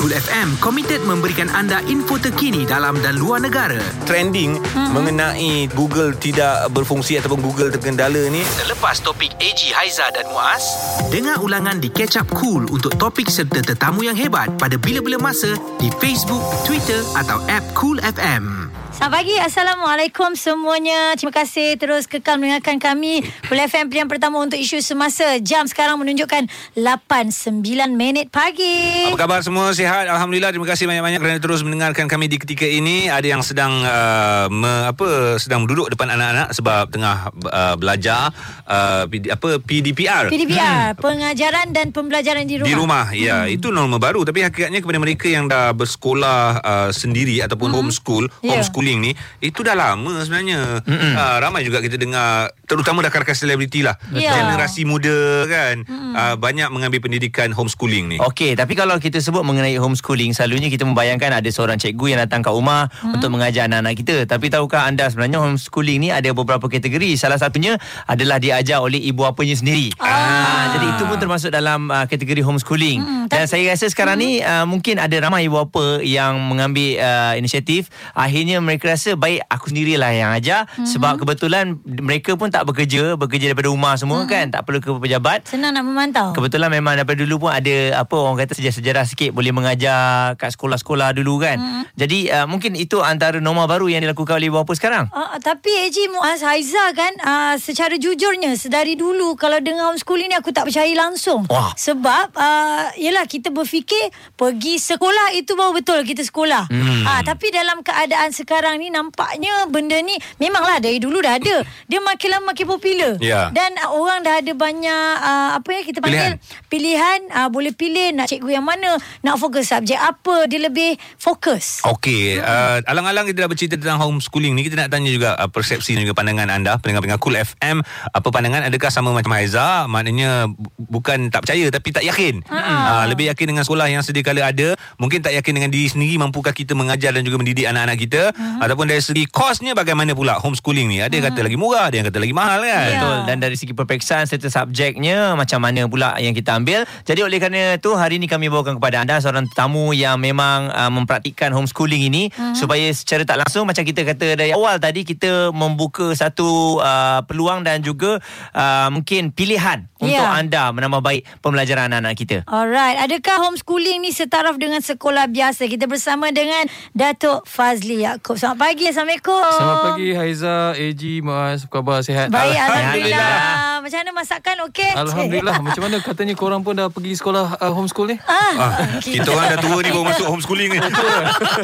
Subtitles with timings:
[0.00, 3.76] Cool FM komited memberikan anda info terkini dalam dan luar negara.
[4.08, 4.96] trending hmm.
[4.96, 10.64] mengenai Google tidak berfungsi ataupun Google terkendala ni Selepas topik AG Haiza dan Muaz,
[11.12, 15.52] dengar ulangan di Catch Up Cool untuk topik serta tetamu yang hebat pada bila-bila masa
[15.76, 18.69] di Facebook, Twitter atau app Cool FM.
[19.00, 19.32] Selamat pagi.
[19.40, 21.16] Assalamualaikum semuanya.
[21.16, 23.24] Terima kasih terus kekal mendengarkan kami.
[23.48, 25.40] Cool FM pilihan pertama untuk isu semasa.
[25.40, 26.44] Jam sekarang menunjukkan
[26.76, 27.64] 8.9
[27.96, 29.08] minit pagi.
[29.08, 29.72] Apa khabar semua?
[29.72, 30.04] Sihat?
[30.04, 30.52] Alhamdulillah.
[30.52, 33.08] Terima kasih banyak-banyak kerana terus mendengarkan kami di ketika ini.
[33.08, 38.36] Ada yang sedang uh, me, apa sedang duduk depan anak-anak sebab tengah uh, belajar
[38.68, 40.28] uh, PD, apa PDPR.
[40.28, 42.68] PDPR, pengajaran dan pembelajaran di rumah.
[42.68, 43.48] Di rumah, ya.
[43.48, 43.56] Hmm.
[43.56, 44.28] Itu norma baru.
[44.28, 47.78] Tapi hakikatnya kepada mereka yang dah bersekolah uh, sendiri ataupun hmm.
[47.80, 48.60] homeschool, Ya.
[48.60, 50.82] homeschooling ni, itu dah lama sebenarnya.
[50.82, 53.94] Uh, ramai juga kita dengar, terutama rakan-rakan selebriti lah.
[54.10, 54.34] Ya.
[54.34, 58.16] Generasi muda kan, uh, banyak mengambil pendidikan homeschooling ni.
[58.18, 62.40] Okey, tapi kalau kita sebut mengenai homeschooling, selalunya kita membayangkan ada seorang cikgu yang datang
[62.40, 63.20] kat rumah hmm.
[63.20, 64.16] untuk mengajar anak-anak kita.
[64.24, 67.20] Tapi tahukah anda sebenarnya homeschooling ni ada beberapa kategori.
[67.20, 67.76] Salah satunya
[68.08, 69.92] adalah diajar oleh ibu apanya sendiri.
[70.00, 70.72] Ah.
[70.72, 72.98] jadi itu pun termasuk dalam uh, kategori homeschooling.
[73.04, 77.34] Hmm, Dan saya rasa sekarang ni uh, mungkin ada ramai ibu apa yang mengambil uh,
[77.36, 77.92] inisiatif.
[78.16, 80.86] Akhirnya mereka rasa baik aku sendirilah yang ajar hmm.
[80.86, 84.30] sebab kebetulan mereka pun tak bekerja, bekerja daripada rumah semua hmm.
[84.30, 85.48] kan, tak perlu ke pejabat.
[85.50, 86.30] Senang nak memantau.
[86.36, 91.16] Kebetulan memang daripada dulu pun ada apa orang kata sejarah-sejarah sikit boleh mengajar kat sekolah-sekolah
[91.16, 91.58] dulu kan.
[91.58, 91.82] Hmm.
[91.98, 95.10] Jadi uh, mungkin itu antara norma baru yang dilakukan oleh ibu bapa sekarang.
[95.10, 100.36] Uh, tapi Eji Muaz Haiza kan uh, secara jujurnya sedari dulu kalau dengar homeschooling ni
[100.38, 101.50] aku tak percaya langsung.
[101.50, 101.74] Wah.
[101.74, 106.70] Sebab uh, yelah kita berfikir pergi sekolah itu baru betul kita sekolah.
[106.70, 107.02] Hmm.
[107.02, 111.64] Uh, tapi dalam keadaan sekarang ni nampaknya benda ni memanglah dari dulu dah ada.
[111.88, 113.14] Dia makin lama makin popular.
[113.22, 113.54] Ya.
[113.54, 118.10] Dan uh, orang dah ada banyak uh, apa ya kita panggil pilihan, uh, boleh pilih
[118.14, 121.86] nak cikgu yang mana, nak fokus subjek apa, dia lebih fokus.
[121.86, 125.94] Okey, uh, alang-alang kita dah bercerita tentang homeschooling ni, kita nak tanya juga uh, persepsi
[125.94, 129.86] dan juga pandangan anda, pendengar-pendengar Cool FM, apa pandangan adakah sama macam Haiza?
[129.86, 132.42] Maknanya bu- bukan tak percaya tapi tak yakin.
[132.50, 136.18] Uh, lebih yakin dengan sekolah yang sedia kala ada, mungkin tak yakin dengan diri sendiri
[136.18, 138.22] mampukah kita mengajar dan juga mendidik anak-anak kita
[138.58, 140.98] ataupun dari segi kosnya bagaimana pula homeschooling ni?
[140.98, 142.70] Ada yang kata lagi murah, ada yang kata lagi mahal kan?
[142.70, 142.98] Ya.
[142.98, 146.82] Betul dan dari segi peperiksaan serta subjeknya macam mana pula yang kita ambil.
[147.06, 150.90] Jadi oleh kerana itu hari ini kami bawakan kepada anda seorang tetamu yang memang uh,
[150.90, 152.56] mempraktikkan homeschooling ini uh-huh.
[152.56, 157.62] supaya secara tak langsung macam kita kata dari awal tadi kita membuka satu uh, peluang
[157.62, 158.18] dan juga
[158.56, 160.24] uh, mungkin pilihan Ya.
[160.24, 162.36] untuk anda menambah baik pembelajaran anak-anak kita.
[162.48, 165.68] Alright, adakah homeschooling ni setaraf dengan sekolah biasa?
[165.68, 166.64] Kita bersama dengan
[166.96, 168.39] Datuk Fazli Yaakob.
[168.40, 169.52] Selamat pagi, Assalamualaikum.
[169.52, 172.00] Selamat pagi Haiza, AG, Muaz, apa khabar?
[172.00, 172.32] Sihat?
[172.32, 173.20] Baik, Alhamdulillah.
[173.20, 173.76] Alhamdulillah.
[173.80, 174.90] Macam mana masakan okey?
[174.94, 175.56] Alhamdulillah.
[175.66, 178.16] Macam mana katanya korang pun dah pergi sekolah uh, homeschool ni?
[178.22, 180.78] Ah, Ah, kita orang dah tua ni baru masuk homeschooling ni.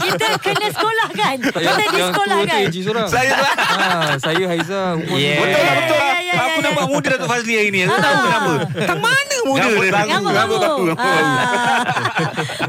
[0.02, 1.36] kita kena sekolah kan?
[1.38, 2.60] yang, Kita di yang sekolah tua tu kan?
[2.62, 3.06] AG seorang.
[3.08, 3.44] Saya tu.
[3.46, 3.88] ha,
[4.18, 4.80] saya Haiza.
[4.98, 5.40] umur Yeah.
[5.40, 6.04] Betul lah, betul lah.
[6.06, 6.92] Ya, ya, ya, Aku ya, nampak ya.
[6.92, 7.80] muda Datuk Fazli hari ni.
[7.82, 8.52] Aku tahu kenapa.
[8.84, 9.92] Tang mana muda Rambut dia?
[9.94, 10.08] baru.
[10.12, 10.84] Rambut Rambut baru.
[10.92, 11.80] Ah.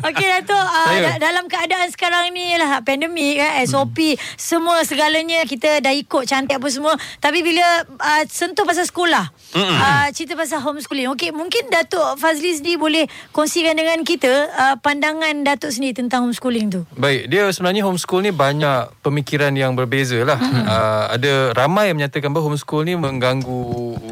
[0.07, 0.56] Okey Datuk,
[0.87, 1.17] Saya.
[1.17, 6.57] da- dalam keadaan sekarang ni lah pandemik kan, SOP, semua segalanya kita dah ikut cantik
[6.57, 6.93] apa semua.
[7.19, 11.11] Tapi bila uh, sentuh pasal sekolah, uh, cerita pasal homeschooling.
[11.13, 16.71] Okey, mungkin Datuk Fazli sendiri boleh kongsikan dengan kita uh, pandangan Datuk sendiri tentang homeschooling
[16.71, 16.81] tu.
[16.95, 20.39] Baik, dia sebenarnya homeschool ni banyak pemikiran yang berbeza lah.
[20.39, 20.63] Hmm.
[20.63, 23.59] Uh, ada ramai yang menyatakan bahawa homeschool ni mengganggu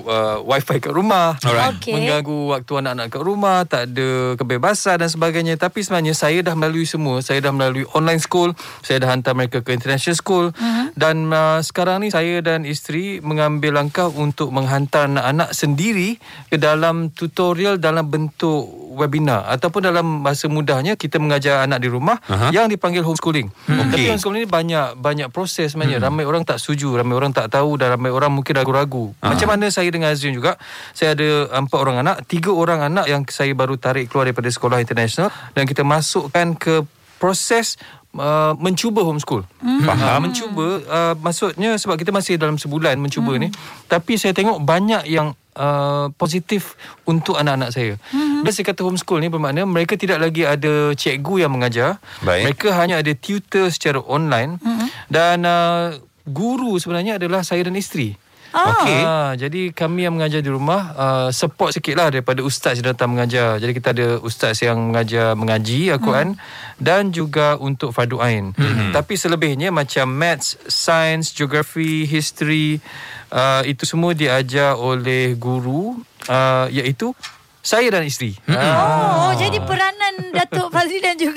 [0.05, 1.37] uh, wifi kat rumah.
[1.41, 1.77] Alright.
[1.77, 1.93] Okey.
[1.95, 4.09] Mengganggu waktu anak-anak kat rumah, tak ada
[4.39, 5.55] kebebasan dan sebagainya.
[5.55, 7.21] Tapi sebenarnya saya dah melalui semua.
[7.21, 10.45] Saya dah melalui online school, saya dah hantar mereka ke international school.
[10.57, 10.89] Hmm.
[10.97, 16.17] Dan uh, sekarang ni saya dan isteri mengambil langkah untuk menghantar anak-anak sendiri
[16.49, 18.65] ke dalam tutorial dalam bentuk
[18.97, 22.49] webinar ataupun dalam bahasa mudahnya kita mengajar anak di rumah Aha.
[22.49, 23.53] yang dipanggil homeschooling.
[23.69, 23.93] Hmm.
[23.93, 26.01] Tapi homeschooling ni banyak banyak proses sebenarnya.
[26.01, 26.09] Hmm.
[26.09, 29.13] Ramai orang tak setuju, ramai orang tak tahu dan ramai orang mungkin ragu-ragu.
[29.21, 29.37] Aha.
[29.37, 30.57] Macam mana saya dengan Azrin juga,
[30.97, 34.79] saya ada empat orang anak, tiga orang anak yang saya baru tarik keluar daripada sekolah
[34.79, 36.83] international dan kita masukkan ke
[37.21, 37.77] proses
[38.15, 39.43] Uh, mencuba homeschool.
[39.59, 39.83] Hmm.
[39.83, 40.07] Faham.
[40.07, 43.51] Uh, mencuba uh, maksudnya sebab kita masih dalam sebulan mencuba ni.
[43.91, 47.99] Tapi saya tengok banyak yang uh, positif untuk anak-anak saya.
[48.15, 48.39] Hmm.
[48.39, 51.99] Bila saya kata homeschool ni bermakna mereka tidak lagi ada cikgu yang mengajar.
[52.23, 52.55] Baik.
[52.55, 54.87] Mereka hanya ada tutor secara online hmm.
[55.11, 58.15] dan uh, guru sebenarnya adalah saya dan isteri.
[58.55, 58.71] Ah.
[58.71, 58.99] Okey.
[59.03, 63.11] Ah, jadi kami yang mengajar di rumah uh, support sikit lah daripada ustaz yang datang
[63.11, 63.59] mengajar.
[63.59, 66.79] Jadi kita ada ustaz yang mengajar mengaji Al-Quran hmm.
[66.79, 68.55] dan juga untuk fardu ain.
[68.55, 68.95] Hmm.
[68.95, 72.79] Tapi selebihnya macam maths, science, geografi, history
[73.35, 75.99] uh, itu semua diajar oleh guru
[76.31, 77.11] uh, iaitu
[77.65, 78.37] saya dan isteri.
[78.47, 79.33] Ah.
[79.33, 81.34] Oh, jadi peranan Datuk Fazli dan juga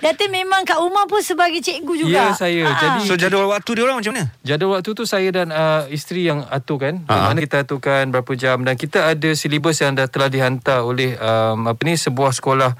[0.00, 2.12] Datin memang kat rumah pun sebagai cikgu juga.
[2.12, 2.64] Ya, saya.
[2.64, 2.74] Ah.
[2.74, 4.32] Jadi- So jadual waktu dia orang macam mana?
[4.40, 7.04] Jadual waktu tu saya dan uh, isteri yang aturkan.
[7.06, 7.28] Ha.
[7.28, 11.68] Mana kita aturkan berapa jam dan kita ada silibus yang dah telah dihantar oleh um,
[11.68, 12.72] apa ni sebuah sekolah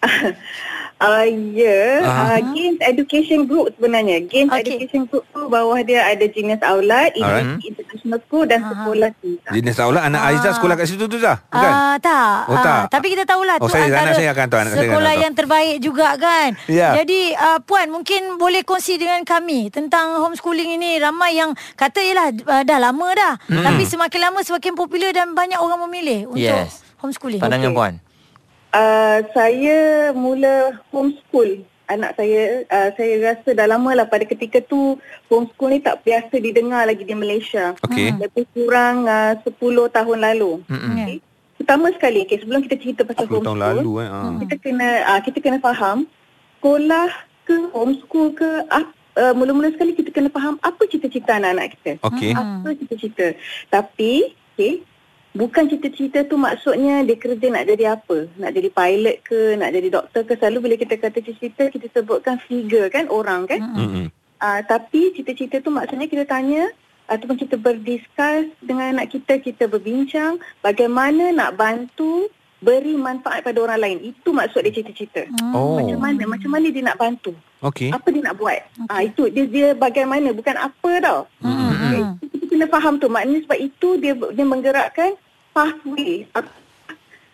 [0.98, 1.22] Uh,
[1.54, 2.34] ya, Ah.
[2.34, 4.18] uh, Gains Education Group sebenarnya.
[4.20, 4.82] Gains Okey.
[4.82, 7.46] Education Group tu bawah dia ada Jenis Aulat, Alright.
[7.54, 8.68] Institusi International School dan Aha.
[8.68, 9.48] Sekolah Cinta.
[9.48, 11.38] Jenis Aula anak Aizah sekolah kat situ tu dah?
[11.44, 11.70] Bukan?
[11.72, 12.38] Ah tak.
[12.44, 12.66] Oh, tak.
[12.66, 14.90] Ah, tapi kita tahulah Oh, tu saya- antara anak saya akan tahu, anak saya akan
[14.90, 15.22] sekolah tahu.
[15.22, 16.48] yang terbaik juga kan.
[16.66, 16.88] Ya.
[16.96, 22.26] Jadi uh, puan mungkin boleh kongsi dengan kami tentang homeschooling ini ramai yang kata ialah
[22.34, 23.32] uh, dah lama dah.
[23.46, 23.62] Hmm.
[23.62, 26.82] Tapi semakin lama semakin popular dan banyak orang memilih untuk Yes.
[26.98, 27.38] homeschooling.
[27.38, 27.78] Pandangan Okey.
[27.78, 27.94] puan.
[28.68, 32.68] Uh, saya mula homeschool anak saya.
[32.68, 35.00] Uh, saya rasa dah lama lah pada ketika tu
[35.32, 37.72] homeschool ni tak biasa didengar lagi di Malaysia.
[37.88, 38.12] Okey.
[38.20, 39.56] Lebih kurang uh, 10
[39.88, 40.60] tahun lalu.
[40.68, 40.76] Ya.
[40.76, 41.16] Okay.
[41.58, 44.08] Pertama sekali, okay, sebelum kita cerita pasal 10 tahun homeschool, lalu eh.
[44.08, 44.36] ah.
[44.44, 45.98] kita kena uh, kita kena faham
[46.60, 47.08] sekolah
[47.48, 51.92] ke homeschool ke ap- uh, mula-mula sekali kita kena faham apa cita-cita anak-anak kita.
[52.04, 52.32] Okey.
[52.36, 53.26] Apa cita-cita.
[53.72, 54.84] Tapi okey
[55.36, 58.28] bukan cita-cita tu maksudnya dia kerja nak jadi apa?
[58.36, 60.32] Nak jadi pilot ke, nak jadi doktor ke?
[60.38, 63.60] Selalu bila kita kata cita-cita kita sebutkan figure kan orang kan?
[63.60, 64.06] Mm-mm.
[64.38, 66.70] Uh, tapi cita-cita tu maksudnya kita tanya
[67.08, 72.28] ataupun kita berdiskus dengan anak kita, kita berbincang bagaimana nak bantu
[72.58, 73.98] beri manfaat pada orang lain.
[74.14, 75.26] Itu maksud dia cita-cita.
[75.54, 75.78] Oh.
[75.78, 76.22] Macam mana?
[76.26, 77.32] Macam mana dia nak bantu?
[77.62, 77.90] Okey.
[77.90, 78.58] Apa dia nak buat?
[78.58, 78.90] Okay.
[78.90, 81.20] Ah itu dia dia bagaimana bukan apa tau.
[81.42, 81.70] Hmm.
[81.70, 82.02] Okay.
[82.34, 83.06] Kita kena faham tu.
[83.06, 85.10] Maknanya sebab itu dia dia menggerakkan
[85.54, 86.26] pathway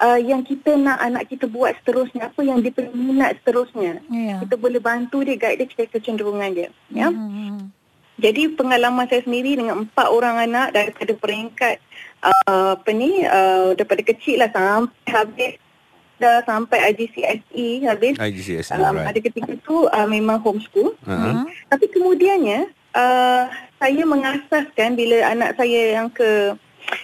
[0.05, 4.01] uh, yang kita nak anak kita buat seterusnya, apa yang dia minat seterusnya.
[4.13, 4.45] Ya.
[4.45, 6.69] Kita boleh bantu dia, guide dia kepada kecenderungan dia.
[6.93, 7.09] Ya.
[7.09, 7.73] Hmm.
[8.15, 11.83] Jadi pengalaman saya sendiri dengan empat orang anak daripada peringkat
[12.25, 15.53] uh, apa ni uh, daripada kecil lah sampai habis
[16.19, 18.15] dah sampai IGCSE habis.
[18.17, 18.73] IGCS.
[18.73, 19.11] Um, right.
[19.13, 20.95] Ada ketika tu uh, memang homeschool.
[20.95, 21.45] Uh-huh.
[21.69, 23.51] Tapi kemudiannya uh,
[23.83, 26.55] saya mengasaskan bila anak saya yang ke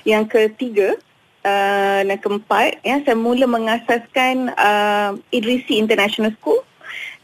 [0.06, 0.94] yang ketiga
[1.42, 6.62] uh, dan keempat ya saya mula mengasaskan uh, Idrisi International School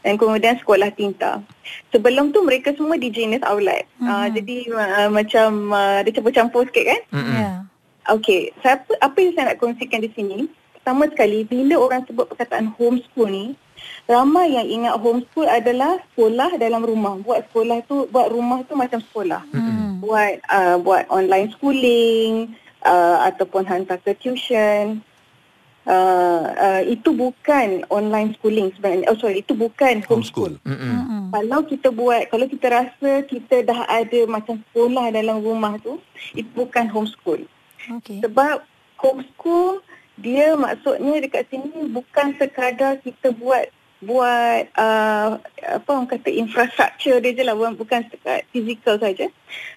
[0.05, 1.43] dan kemudian sekolah tinta.
[1.91, 3.83] Sebelum tu mereka semua di Genius Outlet.
[3.99, 4.07] Mm-hmm.
[4.07, 7.01] Uh, jadi uh, macam uh, dia campur-campur sikit kan?
[7.11, 7.35] Mm-hmm.
[7.35, 7.51] Ya.
[8.07, 10.47] Okey, saya apa, apa yang saya nak kongsikan di sini?
[10.79, 13.45] Pertama sekali, bila orang sebut perkataan homeschool ni,
[14.07, 17.19] ramai yang ingat homeschool adalah sekolah dalam rumah.
[17.19, 19.43] Buat sekolah tu, buat rumah tu macam sekolah.
[19.51, 19.99] Mm-hmm.
[19.99, 22.55] Buat uh, buat online schooling
[22.87, 25.03] uh, ataupun hantar ke tuition
[25.83, 29.11] uh, uh, itu bukan online schooling sebenarnya.
[29.11, 30.55] Oh sorry, itu bukan homeschool.
[30.63, 30.87] Homeschool.
[30.87, 31.35] Mm-hmm.
[31.35, 35.99] Kalau kita buat, kalau kita rasa kita dah ada macam sekolah dalam rumah tu,
[36.31, 37.43] itu bukan homeschool.
[37.87, 38.19] Okey.
[38.23, 38.63] Sebab
[38.99, 39.85] homeschool
[40.17, 47.33] dia maksudnya dekat sini bukan sekadar kita buat buat uh, apa orang kata infrastruktur dia
[47.33, 49.25] je lah bukan sekat fizikal saja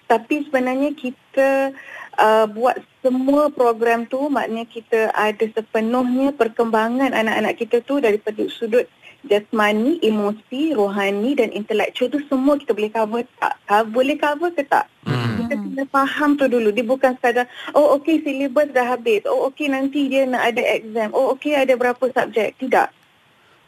[0.05, 1.73] tapi sebenarnya kita
[2.21, 8.85] uh, buat semua program tu maknanya kita ada sepenuhnya perkembangan anak-anak kita tu daripada sudut
[9.25, 13.53] jasmani, emosi, rohani dan intelektual tu semua kita boleh cover tak?
[13.69, 14.85] Uh, boleh cover ke tak?
[15.05, 15.45] Hmm.
[15.45, 16.69] Kita kena faham tu dulu.
[16.73, 17.45] Dia bukan sekadar,
[17.77, 19.21] oh okey syllabus dah habis.
[19.29, 21.09] Oh okey nanti dia nak ada exam.
[21.13, 22.57] Oh okey ada berapa subjek.
[22.57, 23.01] Tidak.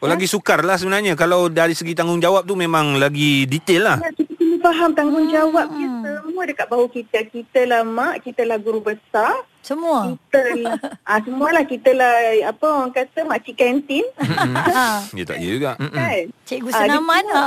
[0.04, 1.16] Oh, lagi sukar lah sebenarnya.
[1.16, 3.98] Kalau dari segi tanggungjawab tu memang lagi detail lah.
[4.04, 5.80] Ya, kita kena faham tanggungjawab hmm.
[5.80, 7.30] kita semua dekat bahu kita.
[7.30, 9.46] Kita lah mak, kita lah guru besar.
[9.62, 10.18] Semua.
[10.18, 10.82] Kita lah,
[11.14, 12.14] ah, semualah kita lah
[12.50, 14.02] apa orang kata makcik kantin.
[14.74, 15.06] ha.
[15.14, 15.72] Ya tak ya juga.
[15.78, 16.26] kan?
[16.50, 17.24] Cikgu Ah, senaman.
[17.30, 17.46] Ha.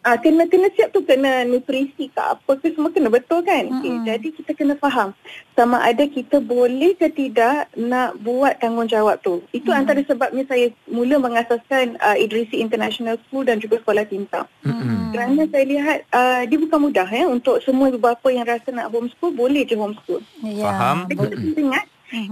[0.00, 3.68] Ah, kena kena siap tu kena nutrisi ke apa ke semua kena betul kan.
[3.68, 3.80] Mm-hmm.
[3.84, 5.12] Okay, jadi kita kena faham
[5.52, 9.44] sama ada kita boleh ke tidak nak buat tanggungjawab tu.
[9.52, 9.76] Itu mm-hmm.
[9.76, 14.48] antara sebabnya saya mula mengasaskan uh, Idrisi International School dan juga sekolah tinta.
[14.64, 15.12] Mm-hmm.
[15.12, 18.88] Kerana saya lihat uh, dia bukan mudah ya untuk semua ibu bapa yang rasa nak
[18.88, 20.24] homeschool boleh je homeschool.
[20.40, 20.64] Ya.
[20.64, 21.12] Faham.
[21.12, 21.86] Jadi kita ingat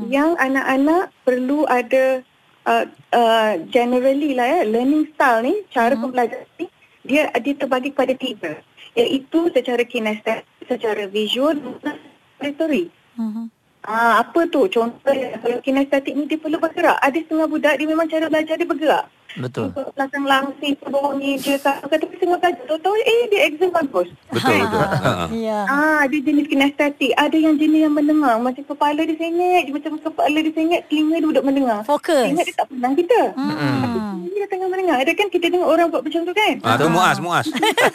[0.08, 2.24] yang anak-anak perlu ada
[2.68, 6.67] uh, uh, generally lah ya learning style ni cara pembelajaran ni
[7.08, 8.52] dia dia terbagi kepada tiga
[8.92, 11.96] iaitu secara kinestetik, secara visual dan
[12.38, 12.92] auditory.
[13.16, 13.48] Mhm.
[13.88, 17.00] Ah apa tu contoh kalau kinestetik ni dia perlu bergerak.
[17.00, 19.08] Ada setengah budak dia memang cara belajar dia bergerak.
[19.36, 19.76] Betul.
[19.92, 24.08] Belakang langsing ke bawah meja kata tapi setengah belajar tahu-tahu eh dia exam bagus.
[24.32, 24.80] Betul betul.
[24.80, 25.12] Ha.
[25.28, 25.60] Ya.
[25.68, 27.12] Ah, dia jenis kinestetik.
[27.12, 28.40] Ada yang jenis yang mendengar.
[28.40, 29.68] Macam kepala dia sengit.
[29.68, 31.84] Macam kepala dia sengit, telinga dia duduk mendengar.
[31.84, 32.24] Fokus.
[32.24, 33.20] Telinga dia tak pandang kita.
[33.36, 33.52] Hmm.
[33.84, 33.98] Tapi
[34.32, 34.96] dia tengah mendengar.
[34.96, 36.54] Ada kan kita dengar orang buat macam tu kan?
[36.64, 37.46] Ah tu muas muas.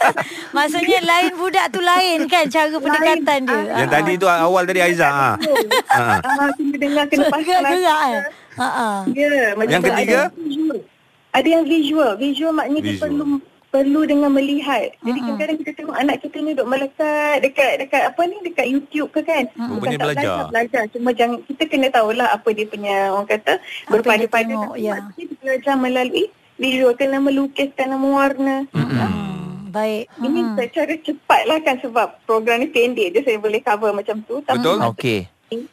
[0.56, 3.62] Maksudnya lain budak tu lain kan cara pendekatan dia.
[3.82, 5.32] Yang tadi tu awal tadi Aiza ha.
[5.90, 6.04] Ha.
[6.22, 7.42] Ah, kena dengar, kena pasal.
[7.44, 8.22] Gerak-gerak kan.
[8.54, 9.00] Ha ah.
[9.10, 9.90] Ya, macam Yang tu.
[9.90, 10.20] ketiga?
[10.22, 10.80] Ada yang visual.
[11.34, 12.12] Ada yang visual.
[12.16, 13.02] Visual maknanya Visual.
[13.04, 13.26] perlu
[13.68, 14.94] perlu dengan melihat.
[15.02, 19.10] Jadi kadang-kadang kita tengok anak kita ni duk melekat dekat dekat apa ni dekat YouTube
[19.10, 19.50] ke kan.
[19.52, 20.38] Rupanya tak belajar.
[20.48, 20.84] belajar.
[20.94, 23.58] Cuma jangan kita kena tahulah apa dia punya orang kata
[23.90, 25.02] berpada-pada ya.
[25.12, 28.70] dia belajar melalui visual kena melukiskan nama warna.
[28.70, 30.06] Hmm, Baik.
[30.22, 30.54] Ini Hmm.
[30.54, 34.38] secara cepat lah kan sebab program ni pendek je saya boleh cover macam tu.
[34.46, 34.78] Betul.
[34.86, 35.26] Okey.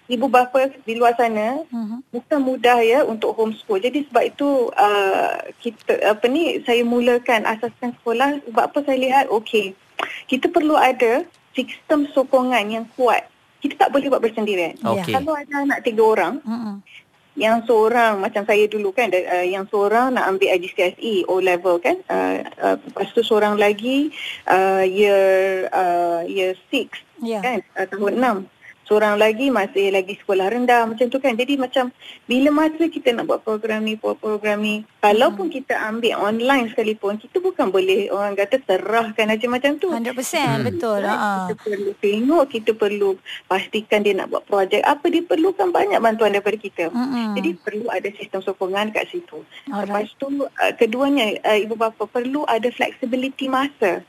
[0.06, 2.06] Ibu bapa di luar sana Mhm.
[2.08, 3.78] bukan mudah ya untuk homeschool.
[3.78, 9.24] Jadi sebab itu uh, kita apa ni saya mulakan asaskan sekolah sebab apa saya lihat
[9.30, 9.72] okey.
[10.26, 11.22] Kita perlu ada
[11.52, 13.26] sistem sokongan yang kuat.
[13.60, 14.74] Kita tak boleh buat bersendirian.
[14.80, 15.12] Okey.
[15.12, 16.80] Kalau ada anak tiga orang, Mm-mm.
[17.36, 21.96] yang seorang macam saya dulu kan uh, yang seorang nak ambil IGCSE O level kan
[22.08, 24.10] uh, uh, lepas tu seorang lagi
[24.46, 25.22] uh, year
[25.70, 27.38] uh, year 6 Ya.
[27.38, 28.59] kan uh, tahun 6
[28.90, 31.94] seorang lagi masih lagi sekolah rendah macam tu kan jadi macam
[32.26, 35.54] bila masa kita nak buat program ni buat program ni kalaupun Hmm.
[35.62, 41.06] kita ambil online sekalipun kita bukan boleh orang kata serahkan aja macam tu 100% betul.
[41.06, 41.14] Ha.
[41.14, 41.46] ah.
[41.46, 43.10] kita perlu tengok, kita perlu
[43.46, 46.90] pastikan dia nak buat projek apa dia perlukan banyak bantuan daripada kita.
[46.90, 47.38] Mm-mm.
[47.38, 49.46] Jadi perlu ada sistem sokongan kat situ.
[49.70, 49.86] Alright.
[49.86, 54.02] Lepas tu uh, keduanya uh, ibu bapa perlu ada flexibility masa.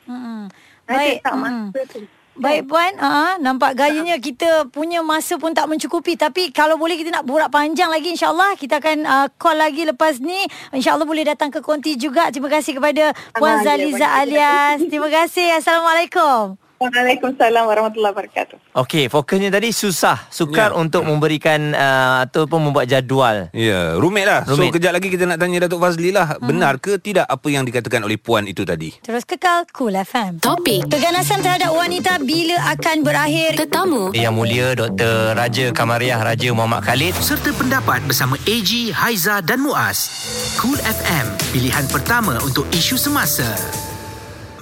[0.90, 1.18] Ada Baik.
[1.22, 2.02] tak masa tu?
[2.32, 7.12] Baik puan, ha, nampak gayanya kita punya masa pun tak mencukupi tapi kalau boleh kita
[7.12, 10.40] nak borak panjang lagi insyaallah kita akan uh, call lagi lepas ni
[10.72, 12.32] insyaallah boleh datang ke konti juga.
[12.32, 14.80] Terima kasih kepada puan Zaliza alias.
[14.88, 15.60] Terima kasih.
[15.60, 16.71] Assalamualaikum.
[16.82, 18.58] Waalaikumsalam warahmatullahi wabarakatuh.
[18.74, 20.82] Okey, fokusnya tadi susah, sukar Ya.
[20.82, 23.54] untuk memberikan uh, ataupun membuat jadual.
[23.54, 24.42] Ya, rumit lah.
[24.50, 24.74] Rumit.
[24.74, 26.42] So kejap lagi kita nak tanya Datuk Fazli lah.
[26.42, 28.98] Benar ke tidak apa yang dikatakan oleh puan itu tadi?
[28.98, 30.42] Terus kekal Cool FM.
[30.42, 33.62] Topik Keganasan terhadap wanita bila akan berakhir?
[33.62, 35.38] Tetamu Yang mulia Dr.
[35.38, 37.14] Raja Kamariah Raja Muhammad Khalid.
[37.22, 40.10] Serta pendapat bersama AG, Haiza dan Muaz.
[40.58, 43.46] Cool FM, pilihan pertama untuk isu semasa.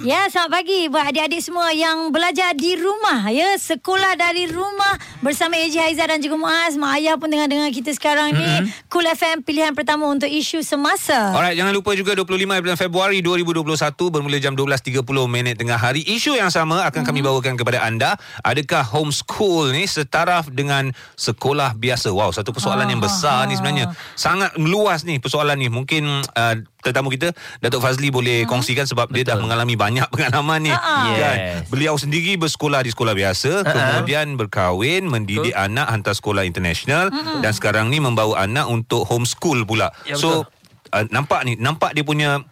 [0.00, 3.28] Ya, selamat pagi buat adik-adik semua yang belajar di rumah.
[3.28, 6.72] Ya, sekolah dari rumah bersama Eji Haiza dan juga Muaz.
[6.80, 8.40] Mak Ayah pun dengar-dengar kita sekarang ni.
[8.40, 8.88] Mm-hmm.
[8.88, 11.36] Cool FM pilihan pertama untuk isu semasa.
[11.36, 13.76] Alright, jangan lupa juga 25 bulan Februari 2021
[14.08, 16.00] bermula jam 12.30 minit tengah hari.
[16.00, 18.16] Isu yang sama akan kami bawakan kepada anda.
[18.40, 22.08] Adakah homeschool ni setaraf dengan sekolah biasa?
[22.08, 23.92] Wow, satu persoalan yang besar ni sebenarnya.
[24.16, 25.68] Sangat meluas ni persoalan ni.
[25.68, 30.72] Mungkin uh, tetamu kita Datuk Fazli boleh kongsikan sebab dia dah mengalami banyak pengalaman ni.
[30.72, 31.36] Kan?
[31.40, 31.68] Yes.
[31.68, 37.88] Beliau sendiri bersekolah di sekolah biasa, kemudian berkahwin, mendidik anak hantar sekolah international dan sekarang
[37.92, 39.92] ni membawa anak untuk homeschool pula.
[40.08, 40.48] Ya, so
[40.92, 42.42] uh, nampak ni, nampak dia punya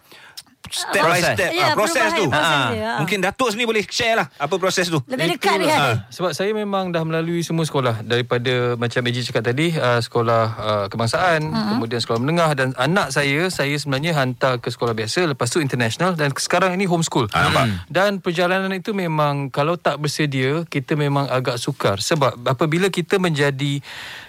[0.70, 1.36] step by Proses.
[1.36, 2.24] step Ya, ah, proses tu.
[2.28, 2.98] proses Ah, dia, ah.
[3.02, 4.98] Mungkin Datuk sendiri boleh share lah apa proses tu.
[5.08, 5.78] Lebih dekat kan?
[5.78, 5.88] Ha.
[6.12, 10.86] Sebab saya memang dah melalui semua sekolah daripada macam Eji cakap tadi uh, sekolah uh,
[10.92, 11.68] kebangsaan, uh-huh.
[11.76, 16.14] kemudian sekolah menengah dan anak saya saya sebenarnya hantar ke sekolah biasa lepas tu international
[16.14, 17.28] dan sekarang ini homeschool.
[17.32, 17.64] Ah, nampak?
[17.88, 23.80] Dan perjalanan itu memang kalau tak bersedia kita memang agak sukar sebab apabila kita menjadi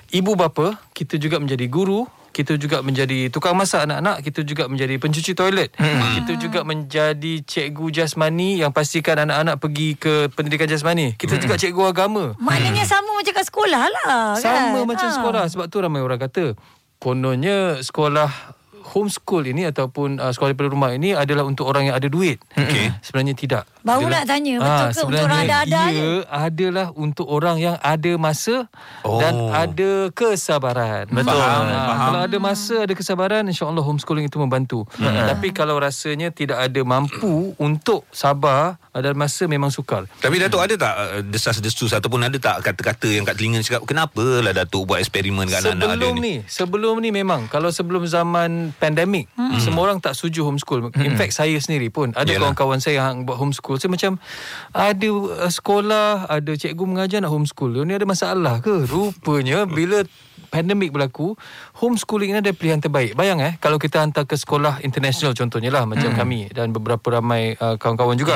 [0.09, 4.95] ibu bapa, kita juga menjadi guru kita juga menjadi tukang masak anak-anak Kita juga menjadi
[4.95, 6.23] pencuci toilet hmm.
[6.23, 11.83] Kita juga menjadi cikgu jasmani Yang pastikan anak-anak pergi ke pendidikan jasmani Kita juga cikgu
[11.85, 14.71] agama Maknanya sama macam kat sekolah lah kan?
[14.71, 15.15] Sama macam Ha.
[15.19, 16.55] sekolah Sebab tu ramai orang kata
[16.95, 22.05] Kononnya sekolah homeschool ini Ataupun uh, sekolah daripada rumah ini Adalah untuk orang yang ada
[22.05, 22.89] duit Okey.
[23.05, 26.87] Sebenarnya tidak Baru Adalah- nak tanya, betul Ah, ke untuk sebenarnya orang ada-ada Ia adalah
[26.93, 28.55] untuk orang yang ada masa
[29.01, 29.17] Oh.
[29.17, 31.31] Dan ada kesabaran Betul.
[31.31, 31.63] Faham?
[31.63, 31.87] Faham.
[31.89, 36.81] Ah, Kalau ada masa Ada kesabaran InsyaAllah homeschooling itu membantu Tapi kalau rasanya Tidak ada
[36.81, 40.09] mampu Untuk sabar Dan masa memang sukar.
[40.17, 44.41] Tapi Datuk ada tak uh, desas-desus ataupun ada tak kata-kata yang kat telinga cakap kenapa
[44.41, 46.33] lah Datuk buat eksperimen kat anak-anak dia Sebelum ni?
[46.49, 49.61] Sebelum ni memang Kalau sebelum zaman pandemik hmm.
[49.61, 50.89] Semua orang tak setuju homeschool.
[50.97, 52.49] In fact saya sendiri pun Ada Yalah.
[52.49, 53.77] kawan-kawan saya yang buat homeschool.
[53.77, 54.17] Saya macam
[54.73, 57.71] Ada uh, sekolah Ada cikgu mengajar nak homeschool.
[57.85, 58.89] Ni ada masalah ke?
[58.89, 60.01] Rupanya Bila
[60.49, 61.37] pandemik berlaku
[61.77, 63.13] Homeschooling ni ada pilihan terbaik.
[63.13, 67.55] Bayang eh Kalau kita hantar ke sekolah international Contohnya lah Macam kami Dan beberapa ramai
[67.55, 68.35] uh, kawan-kawan juga.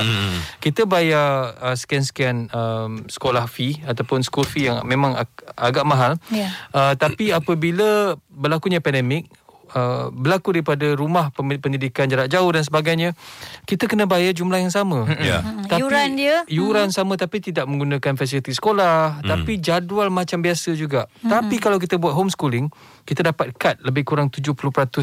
[0.61, 6.15] Kita bayar uh, sekian-sekian um, Sekolah fee Ataupun school fee Yang memang ag- agak mahal.
[6.29, 6.53] Ya.
[6.71, 9.27] Uh, tapi apabila berlakunya pandemik
[9.73, 13.17] Uh, berlaku daripada rumah pendidikan jarak jauh dan sebagainya
[13.65, 15.09] kita kena bayar jumlah yang sama.
[15.17, 15.41] Ya.
[15.65, 16.45] tapi Yuran dia?
[16.45, 19.25] yuran sama tapi tidak menggunakan fasiliti sekolah.
[19.25, 21.09] Tapi jadual macam biasa juga.
[21.25, 22.69] Tapi kalau kita buat homeschooling
[23.03, 24.55] kita dapat cut lebih kurang 70%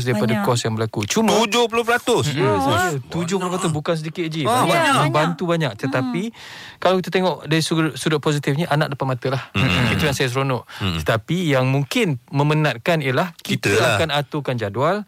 [0.02, 0.42] daripada Banyak.
[0.42, 2.32] kos yang berlaku cuma 70%.
[2.32, 3.36] Ya, saya 70%
[3.70, 4.42] bukan sedikit je.
[4.42, 4.72] Oh, banyak.
[4.72, 5.04] banyak.
[5.06, 5.72] Membantu banyak.
[5.76, 6.22] Tetapi
[6.76, 9.42] kalau kita tengok dari sudut, sudut positifnya anak depan mata lah.
[9.90, 10.64] Itu yang saya seronok.
[10.96, 13.90] Tetapi yang mungkin memenatkan ialah kita, Kita lah.
[13.96, 15.04] akan aturkan jadual.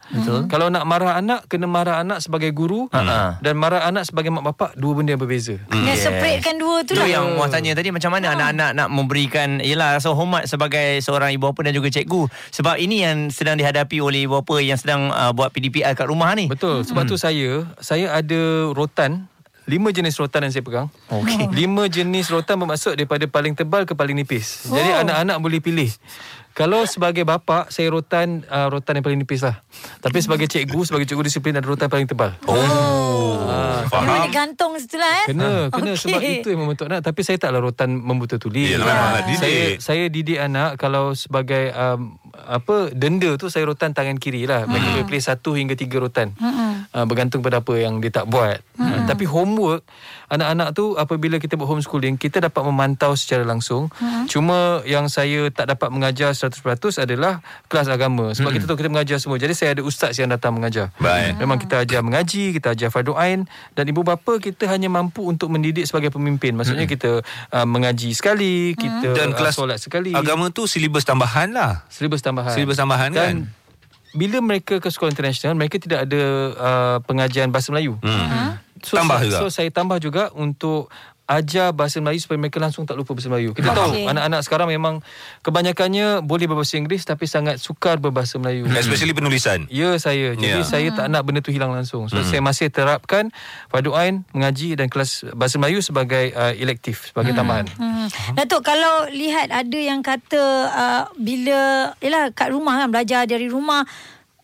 [0.47, 3.39] Kalau nak marah anak kena marah anak sebagai guru Ha-ha.
[3.39, 5.57] dan marah anak sebagai mak bapak dua benda yang berbeza.
[5.65, 6.05] Dia Yes.
[6.05, 10.11] separatekan dua tu lah yang Muaz tanya tadi macam mana anak-anak nak memberikan ialah rasa
[10.11, 12.29] hormat sebagai seorang ibu bapa dan juga cikgu.
[12.51, 16.35] Sebab ini yang sedang dihadapi oleh ibu bapa yang sedang uh, buat PDPR kat rumah
[16.35, 16.51] ni.
[16.51, 16.83] Betul.
[16.83, 18.41] Sebab tu saya saya ada
[18.75, 19.31] rotan
[19.63, 21.47] Lima jenis rotan yang saya pegang Okey.
[21.55, 25.07] Lima jenis rotan bermaksud Daripada paling tebal ke paling nipis Jadi Oh.
[25.07, 25.87] anak-anak boleh pilih
[26.53, 29.65] Kalau sebagai bapa Saya rotan uh, Rotan yang paling nipis lah.
[29.99, 32.37] Tapi sebagai cikgu Sebagai cikgu disiplin Ada rotan paling tebal.
[32.45, 34.07] Oh, Dia faham.
[34.07, 35.33] boleh gantung situ lah eh?
[35.33, 35.93] Kena Kena.
[35.93, 36.01] Okey.
[36.01, 37.01] sebab itu yang membentuk anak.
[37.01, 38.69] Tapi saya taklah rotan Membuta tuli.
[38.71, 39.41] Yelah, memanglah didik.
[39.41, 44.69] saya, saya didik anak Kalau sebagai um, Apa Denda tu Saya rotan tangan kiri lah.
[44.69, 46.33] Mereka boleh pilih satu hingga tiga rotan
[46.97, 49.85] uh, Bergantung pada apa Yang dia tak buat uh, Tapi homework
[50.33, 53.93] Anak-anak tu Apabila kita buat homeschooling Kita dapat memantau secara langsung
[54.31, 56.63] Cuma Yang saya tak dapat mengajar 100%
[57.03, 60.57] adalah Kelas agama Sebab kita tahu kita mengajar semua Jadi saya ada ustaz yang datang
[60.57, 61.37] mengajar Baik.
[61.43, 65.49] Memang kita ajar mengaji, kita ajar fardu ain dan ibu bapa kita hanya mampu untuk
[65.49, 66.55] mendidik sebagai pemimpin.
[66.55, 67.25] Maksudnya kita
[67.55, 70.13] uh, mengaji sekali, kita Dan uh, kelas solat sekali.
[70.13, 71.87] Agama tu silibus tambahan lah.
[71.89, 72.53] Silibus tambahan.
[72.53, 73.35] Silibus tambahan kan?
[74.13, 76.23] Bila mereka ke sekolah international, mereka tidak ada
[76.57, 77.97] uh, pengajian bahasa Melayu.
[78.05, 78.61] Hmm.
[78.83, 79.39] So, Tambah so, juga?
[79.39, 80.91] So saya tambah juga untuk
[81.35, 83.53] ajar bahasa Melayu supaya mereka langsung tak lupa bahasa Melayu.
[83.53, 83.79] Kita Okey.
[83.79, 85.01] tahu anak-anak sekarang memang
[85.41, 88.65] kebanyakannya boleh berbahasa Inggeris tapi sangat sukar berbahasa Melayu.
[88.69, 89.65] Especially penulisan.
[89.69, 90.65] Ya saya Jadi Ya.
[90.65, 93.33] saya tak nak benda tu hilang langsung So saya masih terapkan
[93.69, 98.07] Fardu Ain Mengaji dan kelas Bahasa Melayu Sebagai uh, elektif Sebagai tambahan Hmm.
[98.35, 103.87] Datuk kalau lihat ada yang kata uh, bila yalah kat rumah kan belajar dari rumah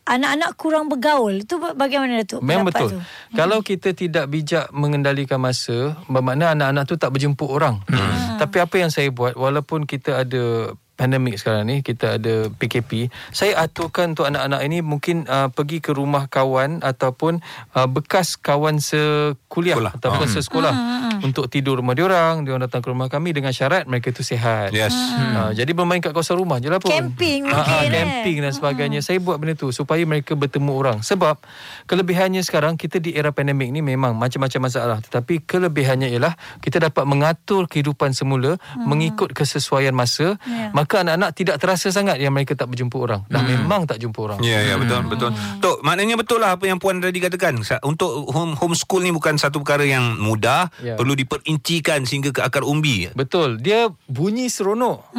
[0.08, 1.44] anak-anak kurang bergaul.
[1.44, 2.40] Itu bagaimana Datuk?
[2.40, 2.98] Memang betul Tu?
[3.36, 8.40] Kalau kita tidak bijak Mengendalikan masa Bermakna anak-anak tu tak berjemput orang Hmm.
[8.40, 13.54] Tapi apa yang saya buat Walaupun kita ada pandemik sekarang ni kita ada PKP saya
[13.60, 17.38] aturkan untuk anak-anak ini mungkin uh, pergi ke rumah kawan ataupun
[17.72, 19.92] uh, bekas kawan sekuliah Sekolah.
[19.94, 20.30] ataupun Ah.
[20.30, 20.74] sesekolah
[21.20, 24.90] untuk tidur rumah diorang diorang datang ke rumah kami dengan syarat mereka tu sihat Yes.
[24.90, 26.90] Ha, jadi bermain kat kawasan rumah je lah pun.
[26.90, 27.94] Camping Ha, ha, mungkin, eh?
[27.94, 29.00] Camping dan sebagainya.
[29.00, 30.98] Saya buat benda tu supaya mereka bertemu orang.
[31.00, 31.38] Sebab
[31.86, 34.98] kelebihannya sekarang kita di era pandemik ni memang macam-macam masalah.
[34.98, 40.34] Tetapi kelebihannya ialah kita dapat mengatur kehidupan semula mengikut kesesuaian masa.
[40.42, 40.74] Ya.
[40.88, 43.20] Maka anak-anak tidak terasa sangat yang mereka tak berjumpa orang.
[43.28, 44.40] Dah memang tak jumpa orang.
[44.40, 45.36] Ya, ya betul, betul.
[45.60, 47.60] Tok, maknanya betul lah apa yang puan tadi katakan.
[47.84, 50.96] Untuk home homeschool ni bukan satu perkara yang mudah, Ya.
[50.96, 53.04] perlu diperincikan sehingga ke akar umbi.
[53.12, 53.60] Betul.
[53.60, 55.12] Dia bunyi seronok.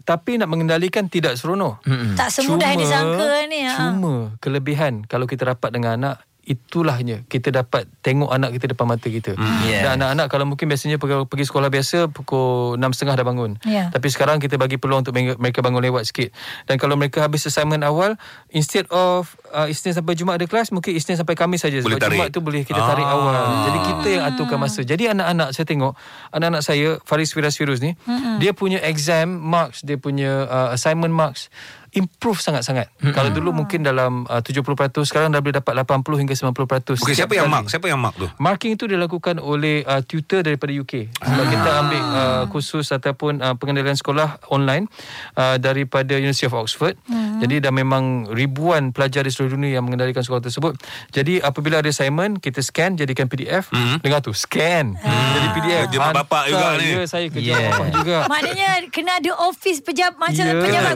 [0.00, 1.84] Tapi nak mengendalikan tidak seronok.
[2.16, 3.68] Tak semudah yang disangka ni.
[3.68, 3.92] ha.
[3.92, 9.06] Cuma kelebihan kalau kita rapat dengan anak itulahnya kita dapat tengok anak kita depan mata
[9.06, 9.38] kita.
[9.62, 9.86] Yeah.
[9.86, 13.50] Dan anak-anak kalau mungkin biasanya pergi, pergi sekolah biasa pukul 6.30 dah bangun.
[13.62, 13.88] Ya.
[13.88, 16.34] Tapi sekarang kita bagi peluang untuk mereka- bangun lewat sikit.
[16.66, 20.90] Dan kalau mereka habis assignment awal instead of uh, Isnin sampai Jumaat ada kelas mungkin
[20.92, 22.18] Isnin sampai Khamis saja Boleh sebab tarik.
[22.18, 23.14] Jumaat tu boleh kita tarik Ah.
[23.14, 23.34] awal.
[23.62, 24.80] Jadi kita yang aturkan masa.
[24.82, 25.94] Jadi anak-anak saya tengok
[26.30, 27.94] anak-anak saya Faris Firas Firuz ni
[28.36, 31.46] dia punya exam marks, dia punya uh, assignment marks
[31.92, 32.88] improve sangat-sangat.
[33.12, 34.64] Kalau dulu mungkin dalam uh, 70%
[35.04, 36.96] sekarang dah boleh dapat 80 hingga 90%.
[37.04, 37.54] Okey, siapa yang kali.
[37.54, 37.64] mark?
[37.68, 38.26] Siapa yang mark tu?
[38.40, 41.12] Marking itu dilakukan oleh uh, tutor daripada UK.
[41.12, 44.88] Sebab kita ambil uh, khusus ataupun uh, pengendalian sekolah online
[45.36, 46.96] uh, daripada University of Oxford.
[47.42, 50.78] Jadi dah memang ribuan pelajar di seluruh dunia yang mengendalikan sekolah tersebut.
[51.10, 53.68] Jadi apabila ada assignment, kita scan jadikan PDF.
[54.00, 54.96] Dengar tu, scan.
[54.96, 55.84] Jadi PDF.
[55.92, 56.88] Kerja mak bapak juga ni.
[56.88, 57.58] Ya, saya kerja Yeah.
[57.58, 57.70] yeah.
[57.74, 58.16] bapak juga.
[58.30, 60.94] Maknanya kena ada office pejab macam Ya, pejabat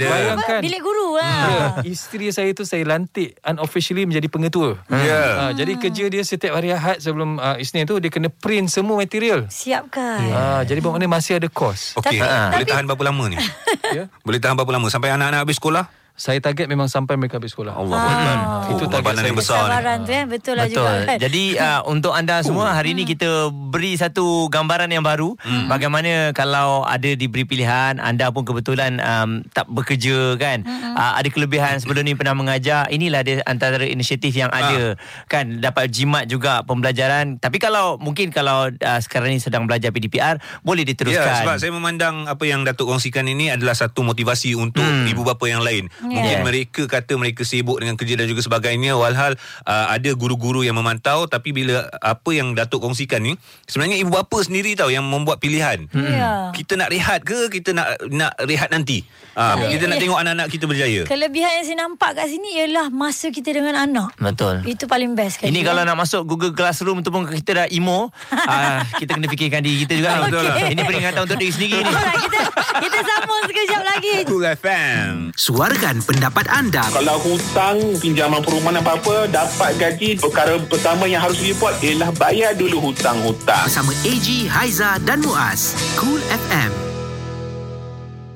[0.63, 1.43] bilik guru lah.
[1.47, 4.79] Ya, isteri saya tu saya lantik unofficially menjadi pengetua.
[4.87, 5.23] Ya.
[5.37, 8.95] Ha, jadi kerja dia setiap hari Ahad sebelum uh, Isnin tu dia kena print semua
[8.95, 9.51] material.
[9.51, 10.23] Siapkan.
[10.23, 11.99] Ha, jadi bermakna masih ada kos.
[11.99, 13.39] Okey, Tapi- boleh tapi- tahan berapa lama ni?
[13.87, 14.11] Ya.
[14.23, 15.87] Boleh tahan berapa lama sampai anak-anak habis sekolah?
[16.17, 17.73] Saya target memang sampai mereka habis sekolah.
[17.73, 18.37] Allah Akbar.
[18.67, 19.29] Itu Oh, target pengorbanan saya.
[19.29, 19.65] yang besar ni.
[19.67, 20.81] Kesabaran tu eh betul lah Betul.
[20.81, 21.19] juga kan.
[21.19, 25.69] Jadi uh, untuk anda semua hari ini kita beri satu gambaran yang baru Hmm.
[25.69, 30.95] bagaimana kalau ada diberi pilihan anda pun kebetulan um, tak bekerja kan Hmm.
[30.95, 34.65] uh, ada kelebihan sebelum ni pernah mengajar inilah dia antara inisiatif yang Ah.
[34.65, 34.81] ada
[35.27, 40.41] kan dapat jimat juga pembelajaran tapi kalau mungkin kalau uh, sekarang ni sedang belajar PDPR
[40.63, 41.43] boleh Ya, diteruskan.
[41.43, 45.05] sebab saya memandang apa yang Datuk kongsikan ini adalah satu motivasi untuk Hmm.
[45.05, 45.91] ibu bapa yang lain.
[46.07, 46.43] Mungkin Yeah.
[46.43, 51.27] mereka kata mereka sibuk dengan kerja dan juga sebagainya walhal uh, ada guru-guru yang memantau
[51.27, 55.87] tapi bila apa yang Datuk kongsikan ni sebenarnya ibu bapa sendiri tahu yang membuat pilihan.
[55.93, 56.51] Ya.
[56.51, 59.07] Kita nak rehat ke kita nak nak rehat nanti?
[59.33, 59.69] Ah, Ya.
[59.71, 61.03] kita nak tengok anak-anak kita berjaya.
[61.05, 64.17] Kelebihan yang saya nampak kat sini ialah masa kita dengan anak.
[64.17, 64.65] Betul.
[64.65, 65.49] Itu paling best kan.
[65.49, 69.61] Ini kalau nak masuk Google Classroom tu pun kita dah emo uh, Kita kena fikirkan
[69.61, 70.25] diri kita juga.
[70.25, 70.57] Betul lah.
[70.67, 72.39] Ini peringatan untuk diri sendiri ni Alright, kita
[72.77, 74.15] kita sambung sekejap lagi.
[74.25, 75.13] Cool FM.
[75.33, 81.77] Suarakan pendapat anda Kalau hutang, pinjaman perumahan apa-apa, dapat gaji, perkara pertama yang harus report
[81.81, 83.65] ialah bayar dulu hutang-hutang.
[83.67, 85.77] bersama AG, Haiza dan Muaz.
[85.97, 86.86] Cool FM.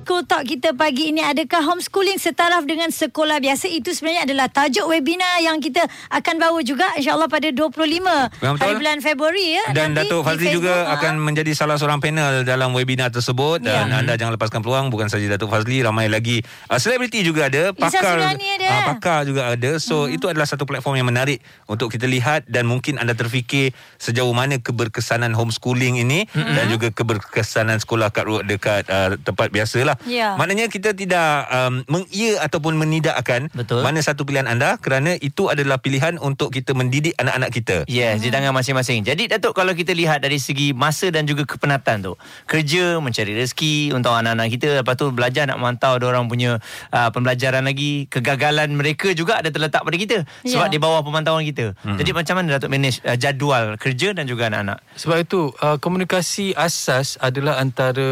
[0.04, 5.42] Talk kita pagi ini adakah homeschooling setaraf dengan sekolah biasa itu sebenarnya adalah tajuk webinar
[5.42, 8.54] yang kita akan bawa juga insyaallah pada 25 Betul.
[8.60, 10.94] hari bulan Februari ya Dan nanti Datuk Fazli Facebook, juga ha.
[11.00, 13.98] akan menjadi salah seorang panel dalam webinar tersebut dan Ya.
[14.02, 18.22] anda jangan lepaskan peluang bukan saja Datuk Fazli ramai lagi uh, selebriti juga ada pakar
[18.36, 18.68] ada.
[18.68, 22.68] ah, pakar juga ada so itu adalah satu platform yang menarik untuk kita lihat dan
[22.70, 29.16] mungkin anda terfikir sejauh mana keberkesanan homeschooling ini dan juga keberkesanan sekolah kat dekat uh,
[29.18, 29.48] tempat
[29.96, 30.34] biasalah Ya.
[30.34, 33.82] maknanya kita tidak um, mengia ataupun menidakkan Betul.
[33.82, 38.28] mana satu pilihan anda kerana itu adalah pilihan untuk kita mendidik anak-anak kita Yes, di
[38.28, 39.02] tangan masing-masing.
[39.02, 42.12] Jadi Datuk kalau kita lihat dari segi masa dan juga kepenatan tu.
[42.44, 44.68] Kerja, mencari rezeki untuk anak-anak kita.
[44.82, 48.06] Lepas tu belajar nak mantau orang punya uh, pembelajaran lagi.
[48.06, 50.18] Kegagalan mereka juga ada terletak pada kita.
[50.44, 50.72] Sebab Ya.
[50.72, 51.72] di bawah pemantauan kita.
[51.82, 54.78] Jadi macam mana Datuk manage uh, jadual kerja dan juga anak-anak?
[54.98, 58.06] Sebab itu uh, komunikasi asas adalah antara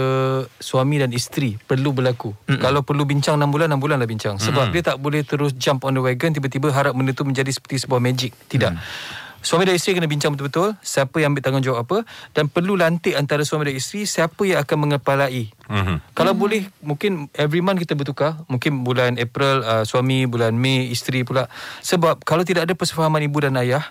[0.58, 2.32] suami dan isteri perlu berlaku.
[2.48, 2.64] Mm-mm.
[2.64, 4.40] Kalau perlu bincang 6 bulan 6 bulan lah bincang.
[4.40, 7.84] Sebab dia tak boleh terus jump on the wagon tiba-tiba harap benda tu menjadi seperti
[7.84, 8.32] sebuah magic.
[8.48, 8.72] Tidak.
[9.38, 11.98] Suami dan isteri kena bincang betul-betul siapa yang ambil tanggungjawab apa
[12.34, 15.54] dan perlu lantik antara suami dan isteri siapa yang akan mengepalai.
[15.70, 16.10] Mhm.
[16.10, 21.22] Kalau boleh mungkin every month kita bertukar, mungkin bulan April uh, suami, bulan Mei isteri
[21.22, 21.46] pula.
[21.86, 23.86] Sebab kalau tidak ada persefahaman ibu dan ayah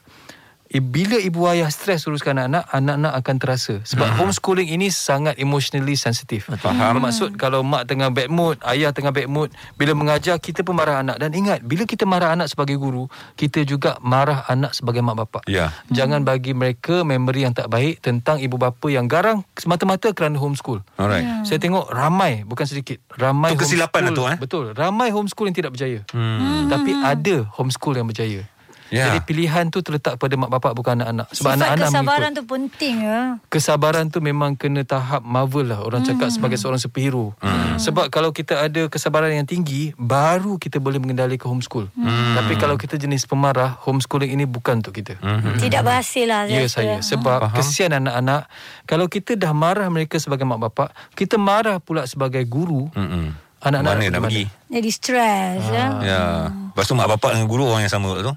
[0.67, 3.75] I- Bila ibu ayah stres uruskan anak-anak Anak-anak akan terasa.
[3.83, 4.17] Sebab Hmm.
[4.19, 6.97] homeschooling ini Sangat emotionally sensitif Faham.
[6.97, 10.99] Bermaksud kalau mak tengah bad mood Ayah tengah bad mood Bila mengajar Kita pun marah
[10.99, 11.17] anak.
[11.17, 15.43] Dan ingat Bila kita marah anak sebagai guru Kita juga marah anak sebagai mak bapak.
[15.45, 15.71] Ya.
[15.87, 20.83] Jangan bagi mereka Memori yang tak baik Tentang ibu bapa yang garang Semata-mata kerana homeschool.
[20.95, 21.23] Alright.
[21.43, 24.37] Saya tengok ramai Bukan sedikit Ramai Itu kesilapan lah tu, eh?
[24.37, 26.03] Betul Ramai homeschool yang tidak berjaya.
[26.11, 26.67] Hmm.
[26.67, 28.43] Tapi ada homeschool yang berjaya
[28.87, 29.11] Ya.
[29.11, 31.27] Jadi pilihan tu terletak pada mak bapak bukan anak-anak.
[31.31, 32.37] Sebab Sifat anak-anak kesabaran mengikut.
[32.37, 33.19] tu penting ya.
[33.47, 37.35] Kesabaran tu memang kena tahap Marvel lah orang cakap sebagai seorang superhero.
[37.77, 41.91] Sebab kalau kita ada kesabaran yang tinggi baru kita boleh mengendalikan homeschool.
[42.33, 45.19] Tapi kalau kita jenis pemarah, homeschooling ini bukan untuk kita.
[45.57, 46.47] Tidak berhasil lah.
[46.47, 47.55] Ya saya Sebab Faham.
[47.55, 48.47] kesian anak-anak
[48.83, 53.46] Kalau kita dah marah mereka sebagai mak bapak Kita marah pula sebagai guru Mm-mm.
[53.67, 54.43] Anak-anak Mana nak pergi?
[54.67, 55.85] Jadi stres ya.
[56.01, 56.23] Ya.
[56.47, 58.31] Lepas tu mak bapak dengan guru orang yang sama tu.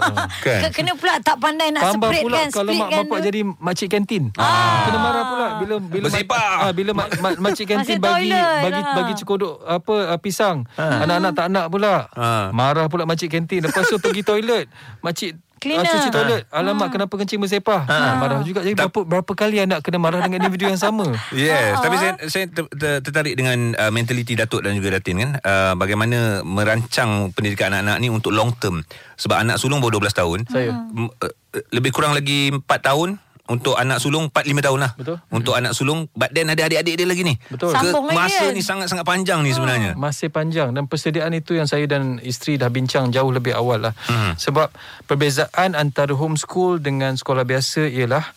[0.46, 0.60] kan?
[0.64, 3.18] Ke- Kena pula tak pandai nak Tambah split pula kan kalau mak split kan bapak
[3.18, 3.26] tu.
[3.28, 4.22] jadi makcik kantin.
[4.34, 4.88] Ah.
[4.88, 6.46] Kena marah pula bila bila Bersepah.
[6.62, 8.94] ah, bila mak, mak, makcik kantin bagi toilet bagi lah.
[8.96, 10.64] bagi cekodok apa uh, pisang.
[10.74, 12.08] Anak-anak tak nak pula.
[12.12, 12.48] Ah.
[12.50, 13.60] Marah pula makcik kantin.
[13.62, 14.66] Lepas tu pergi toilet.
[15.00, 15.86] Makcik Cleaner.
[15.86, 16.42] Ah, cuci toilet.
[16.50, 17.86] Alamak kenapa kencing bersepah?
[17.86, 18.18] Ah.
[18.18, 18.66] Marah juga.
[18.66, 21.06] Jadi berapa berapa kali anak kena marah dengan individu yang sama?
[21.32, 25.30] Yes, tapi saya saya ter, ter, tertarik dengan uh, mentaliti Datuk dan juga Datin kan.
[25.38, 28.82] Uh, bagaimana merancang pendidikan anak-anak ni untuk long term.
[29.16, 30.38] Sebab anak sulung baru 12 tahun.
[30.50, 30.74] Saya.
[30.90, 31.32] M- uh,
[31.70, 34.92] lebih kurang lagi 4 tahun untuk anak sulung 4 5 tahun lah.
[34.94, 35.16] Betul.
[35.34, 37.34] Untuk anak sulung but then ada adik-adik dia lagi ni.
[37.50, 37.74] Betul.
[37.74, 38.54] Ke, Sambung lagi masa kan?
[38.54, 39.92] ni sangat-sangat panjang ni sebenarnya.
[39.98, 43.94] Masih panjang dan persediaan itu yang saya dan isteri dah bincang jauh lebih awal lah.
[44.06, 44.38] Hmm.
[44.38, 44.70] Sebab
[45.10, 48.30] perbezaan antara homeschool dengan sekolah biasa ialah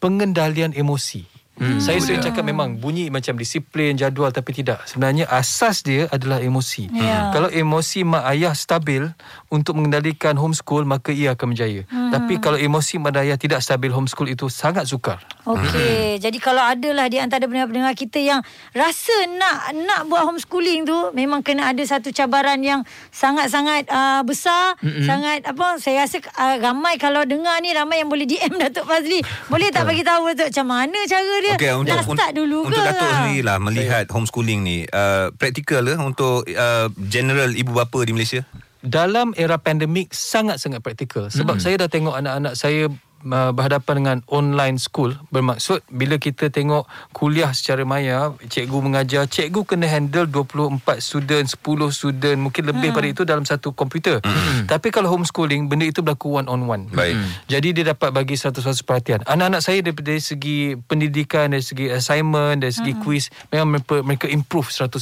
[0.00, 1.36] pengendalian emosi.
[1.56, 4.84] Hmm, saya sering cakap memang bunyi macam disiplin, jadual tapi tidak.
[4.84, 6.92] Sebenarnya asas dia adalah emosi.
[6.92, 7.32] Ya.
[7.32, 9.08] Kalau emosi mak ayah stabil
[9.48, 11.88] untuk mengendalikan homeschool maka ia akan berjaya.
[11.88, 12.05] Hmm.
[12.12, 15.18] Tapi kalau emosi ayah tidak stabil homeschool itu sangat sukar.
[15.46, 18.40] Okey, jadi kalau adalah di antara pendengar-pendengar kita yang
[18.74, 22.82] rasa nak nak buat homeschooling tu memang kena ada satu cabaran yang
[23.14, 25.06] sangat-sangat uh, besar, mm-hmm.
[25.06, 29.22] sangat apa saya rasa uh, ramai kalau dengar ni ramai yang boleh DM Datuk Fazli.
[29.48, 31.54] Boleh tak bagi tahu Datuk macam mana cara dia?
[31.56, 32.88] Okey, untuk nak start untuk, dulu untuk ke?
[32.90, 38.12] Datuk sendiri lah melihat homeschooling ni uh, praktikal ke untuk uh, general ibu bapa di
[38.12, 38.42] Malaysia?
[38.86, 41.62] Dalam era pandemik sangat-sangat praktikal sebab hmm.
[41.62, 42.86] saya dah tengok anak-anak saya
[43.24, 46.84] uh, berhadapan dengan online school bermaksud bila kita tengok
[47.16, 51.62] kuliah secara maya cikgu mengajar cikgu kena handle 24 student 10
[51.94, 54.18] student mungkin lebih pada itu dalam satu komputer.
[54.26, 54.66] Hmm.
[54.66, 57.16] tapi kalau homeschooling benda itu berlaku one on one Baik.
[57.48, 59.20] jadi dia dapat bagi 100% perhatian.
[59.26, 64.26] Anak-anak saya dari, dari segi pendidikan dari segi assignment dari segi quiz memang mereka, mereka
[64.28, 64.96] improve 100%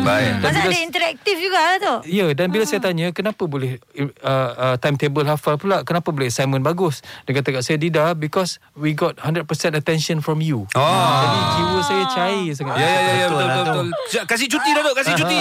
[0.00, 0.40] Baik.
[0.40, 1.94] Dan Masa bila ada interaktif juga lah tu.
[2.08, 5.82] Ya dan bila saya tanya kenapa boleh uh, uh, timetable hafal pula?
[5.82, 7.02] Kenapa boleh assignment bagus?
[7.26, 9.44] Dia kata kat saya Dida because we got 100%
[9.74, 10.80] attention from you Oh.
[11.20, 13.68] jadi jiwa saya cair sangat Ya ya ya, ya betul betul, tu.
[13.68, 13.86] betul.
[14.08, 15.38] Sekejap, Kasih cuti Datuk, kasih cuti.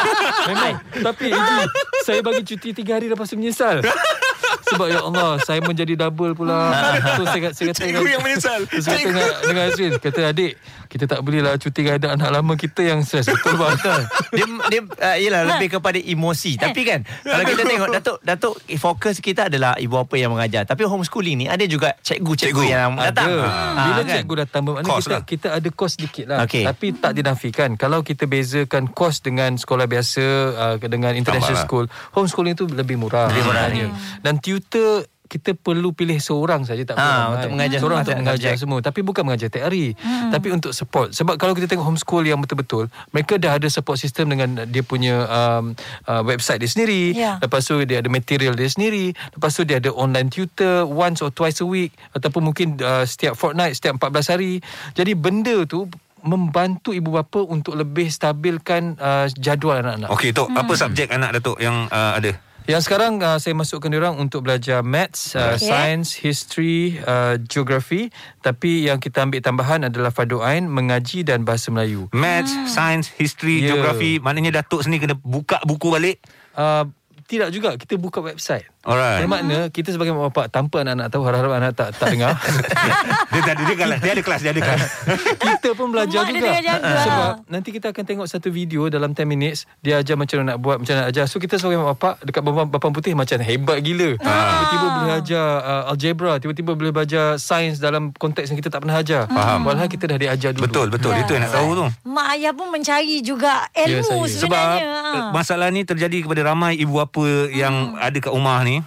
[0.48, 1.58] memang tapi Eji
[2.00, 3.82] saya bagi cuti 3 hari lepas tu menyesal
[4.72, 6.72] sebab ya Allah saya menjadi double pula
[7.16, 8.60] so saya, saya kata Cikgu yang menyesal.
[8.80, 10.52] Saya kata dengan, dengan Azrin Kata adik
[10.86, 14.00] Kita tak boleh lah Cuti ada anak lama kita yang stres Betul bang Betul.
[14.32, 16.58] Dia dia uh, yalah lebih kepada emosi.
[16.58, 20.66] Tapi kan kalau kita tengok Datuk Datuk eh, fokus kita adalah ibu bapa yang mengajar.
[20.66, 22.72] Tapi homeschooling ni ada juga cikgu-cikgu Cikgu.
[22.72, 23.30] yang datang.
[23.30, 23.46] Ada.
[23.46, 24.14] Ah, Bila kan?
[24.20, 25.22] cikgu datang bermakna kita lah.
[25.22, 26.38] kita ada kos sedikit lah.
[26.44, 26.64] Okey.
[26.66, 31.66] Tapi tak dinafikan kalau kita bezakan kos dengan sekolah biasa uh, dengan international Tambah lah.
[31.66, 33.30] school, homeschooling tu lebih murah.
[33.30, 33.86] Lebih murah, sebenarnya.
[34.22, 38.54] Dan tutor kita perlu pilih seorang saja tak Ah, perlu untuk mengajar seorang untuk mengajar
[38.54, 38.62] subjek.
[38.62, 38.78] semua.
[38.78, 39.98] Tapi bukan mengajar tiap hari
[40.30, 41.10] tapi untuk support.
[41.10, 45.26] Sebab kalau kita tengok homeschool yang betul-betul mereka dah ada support system dengan dia punya
[45.26, 45.74] um,
[46.06, 47.10] uh, website dia sendiri.
[47.10, 47.42] Ya.
[47.42, 49.18] lepas tu dia ada material dia sendiri.
[49.34, 53.34] Lepas tu dia ada online tutor once or twice a week ataupun mungkin uh, setiap
[53.34, 54.62] fortnight setiap 14 hari.
[54.94, 55.90] Jadi benda tu
[56.22, 60.10] membantu ibu bapa untuk lebih stabilkan uh, jadual anak-anak.
[60.10, 62.45] Okey, Tok, apa subjek anak Datuk yang uh, ada?
[62.66, 65.70] Yang sekarang uh, saya masukkan diorang untuk belajar maths, uh, Okey.
[65.70, 68.10] science, history, uh, geografi.
[68.42, 72.10] Tapi yang kita ambil tambahan adalah Fardu Ain, mengaji dan bahasa Melayu.
[72.10, 73.74] Maths, science, history, Ya.
[73.74, 74.18] geografi.
[74.18, 76.18] Maknanya Datuk sendiri kena buka buku balik.
[76.58, 76.90] Uh,
[77.26, 78.70] tidak juga, kita buka website.
[78.86, 79.26] Alright.
[79.26, 82.38] Yang makna kita sebagai mak bapak tanpa anak-anak tahu harap-harap anak tak tak dengar.
[83.34, 84.80] dia, dia, dia, dia, dia ada kelas, dia ada kelas.
[85.58, 86.50] kita pun belajar Mak juga.
[86.78, 90.58] Sebab nanti kita akan tengok satu video dalam 10 minutes dia ajar macam mana nak
[90.62, 91.26] buat, macam mana nak ajar.
[91.26, 94.10] So kita sebagai mak bapak dekat bapang, bapang putih macam hebat gila.
[94.22, 99.02] Tiba-tiba boleh ajar uh, algebra, tiba-tiba boleh belajar sains dalam konteks yang kita tak pernah
[99.02, 99.26] ajar.
[99.26, 99.66] Faham.
[99.66, 100.70] Walhal kita dah diajar dulu.
[100.70, 101.10] betul, betul.
[101.18, 101.86] Itu yang nak tahu tu.
[102.06, 104.46] Mak ayah pun mencari juga Ya, ilmu saya.
[104.46, 104.86] Sebab sebenarnya.
[105.10, 107.15] uh, masalah ni terjadi kepada ramai ibu bapa
[107.48, 108.84] yang ada kat rumah ni.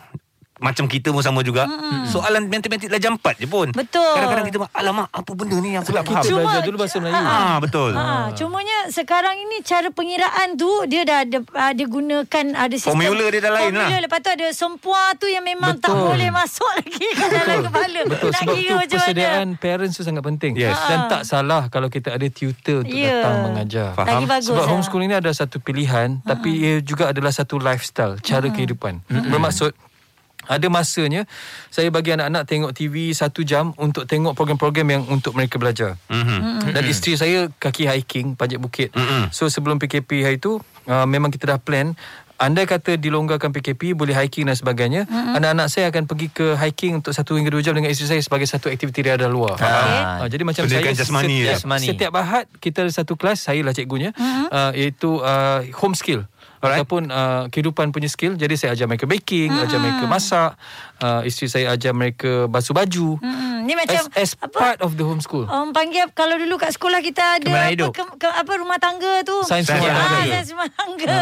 [0.60, 1.66] Macam kita pun sama juga.
[2.06, 3.68] Soalan matematik darjah 4 je pun.
[3.70, 4.04] Betul.
[4.12, 6.16] Kadang-kadang kita alamak apa benda ni yang aku tak faham.
[6.16, 7.16] Kita Cuma- belajar dulu bahasa Melayu.
[7.18, 7.92] Ah betul.
[7.92, 12.92] Ha, cumanya sekarang ini cara pengiraan tu dia dah ada uh, dia gunakan ada sistem
[12.92, 13.88] Formula dia dah lain lah.
[13.88, 16.08] formula, Lepas tu ada sempua tu yang memang tak Betul.
[16.08, 18.00] boleh masuk lagi ke dalam kepala.
[18.06, 19.62] Betul Nak sebab kira tu macam persediaan mana.
[19.62, 20.52] parents tu sangat penting.
[20.56, 20.76] Yes.
[20.82, 23.22] Dan tak salah kalau kita ada tutor untuk Ya.
[23.22, 23.88] datang mengajar.
[23.94, 24.08] Faham.
[24.10, 24.48] Lagi bagus.
[24.50, 24.70] Sebab lah.
[24.70, 29.00] homeschooling ni ada satu pilihan tapi ia juga adalah satu lifestyle, cara kehidupan.
[29.08, 29.72] Bermaksud
[30.50, 31.30] ada masanya
[31.70, 35.94] saya bagi anak-anak tengok TV satu jam untuk tengok program-program yang untuk mereka belajar.
[36.10, 36.74] Mhm.
[36.74, 38.90] Dan isteri saya kaki hiking panjat bukit.
[38.92, 39.30] Mm-mm.
[39.30, 40.58] So sebelum PKP hari tu
[40.90, 41.94] uh, memang kita dah plan
[42.40, 45.36] Andai kata dilonggarkan PKP Boleh hiking dan sebagainya mm-hmm.
[45.36, 48.48] Anak-anak saya akan pergi ke hiking Untuk satu hingga dua jam Dengan isteri saya Sebagai
[48.48, 50.24] satu aktiviti riadah luar Ah.
[50.24, 51.52] uh, Jadi macam Pendidikan saya jasmani setiap.
[51.60, 51.88] Jasmani.
[51.92, 54.46] setiap Ahad Kita ada satu kelas Saya lah cikgunya Mm-hmm.
[54.56, 56.24] uh, Iaitu uh, home skill
[56.60, 56.84] Alright.
[56.84, 59.66] Ataupun uh, kehidupan punya skill Jadi saya ajar mereka baking Mm-hmm.
[59.66, 60.52] Ajar mereka masak
[61.00, 65.06] uh, Isteri saya ajar mereka basuh baju Hmm, ni macam As, as part of the
[65.06, 69.22] homeschool Orang panggil kalau dulu kat sekolah kita ada apa, ke, ke, apa rumah tangga
[69.22, 69.38] tu.
[69.46, 70.20] Sains rumah ah, tangga.
[70.26, 71.22] Sains rumah tangga.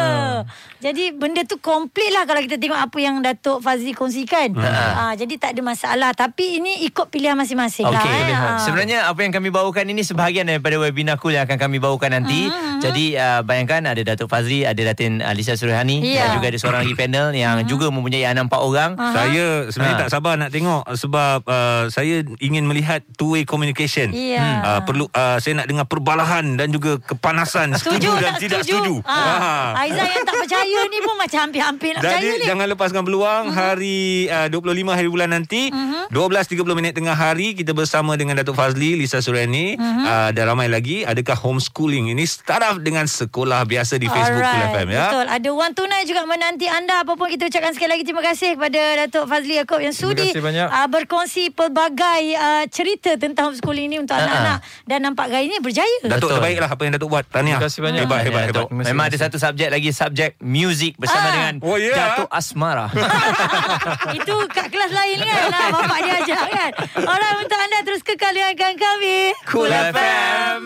[0.77, 4.53] Jadi benda tu komplit lah kalau kita tengok apa yang Datuk Fazli kongsikan.
[4.55, 6.11] Ah, jadi tak ada masalah.
[6.13, 7.97] Tapi ini ikut pilihan masing-masing Okey.
[7.97, 8.05] lah.
[8.05, 8.31] eh.
[8.31, 8.59] Ah.
[8.61, 12.47] Sebenarnya apa yang kami bawakan ini sebahagian daripada webinar cool yang akan kami bawakan nanti.
[12.47, 16.29] Hmm, Jadi uh, bayangkan ada Datuk Fazli, ada Datin uh, Lisa Surihani Ya.
[16.29, 18.91] dan juga ada seorang lagi panel yang juga mempunyai anak empat orang.
[18.95, 20.03] Saya sebenarnya Ha.
[20.05, 24.09] tak sabar nak tengok sebab uh, saya ingin melihat two way communication.
[24.09, 24.61] Ya.
[24.61, 29.01] Uh, perlu uh, saya nak dengar perbalahan dan juga kepanasan setuju, dan tak tidak setuju.
[29.03, 29.73] Ah.
[29.73, 29.83] Ha.
[29.83, 32.45] Aizah yang tak percaya ni pun macam hampir-hampir nak Jadi percaya ni.
[32.45, 36.09] jangan lepaskan peluang hari uh, 25 hari bulan nanti Mhm.
[36.09, 40.03] 12.30 minit tengah hari kita bersama dengan Datuk Fazli, Lisa Sureni Mhm.
[40.03, 44.87] uh, dan ramai lagi adakah homeschooling ini startup dengan sekolah biasa di Facebook Cool FM
[44.89, 45.05] ya.
[45.07, 45.25] Betul.
[45.27, 47.01] Ada wang tunai juga menanti anda.
[47.01, 50.87] Apa pun kita ucapkan sekali lagi terima kasih kepada Datuk Fazli Yaakob yang sudi uh,
[50.87, 54.57] berkongsi pelbagai uh, cerita tentang homeschooling ini untuk anak-anak.
[54.83, 55.85] Dan nampak gaya ini berjaya.
[56.01, 56.29] Datuk Betul.
[56.35, 57.25] terbaiklah apa yang Datuk buat.
[57.27, 57.55] Tahniah.
[57.55, 58.01] Terima kasih banyak.
[58.01, 58.65] Hebat hebat Ya, hebat.
[58.71, 61.33] Memang ada satu subjek lagi subjek music bersama Ah.
[61.33, 61.93] dengan Oh, ya?
[61.93, 62.87] Datuk Asmara.
[64.17, 68.31] Itu kat kelas lain kan lah Bapak dia ajar kan Alright untuk anda terus kekal
[68.31, 70.59] dengan kami Cool FM.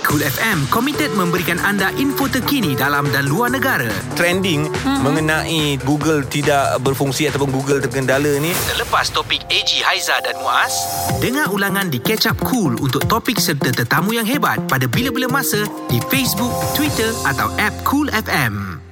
[0.00, 3.86] Cool FM komited memberikan anda info terkini dalam dan luar negara.
[4.14, 5.00] Trending Mhm.
[5.02, 10.72] mengenai Google tidak berfungsi ataupun Google terkendala ni Selepas topik AG Haiza dan Muaz,
[11.22, 15.62] dengar ulangan di Catch Up Cool untuk topik serta tetamu yang hebat pada bila-bila masa
[15.86, 18.89] di Facebook, Twitter atau app Cool FM.